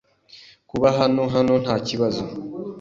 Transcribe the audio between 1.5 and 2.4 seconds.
ntakibazo.